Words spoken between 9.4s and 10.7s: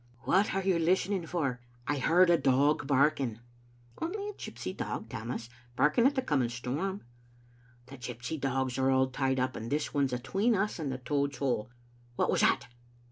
and this one's atween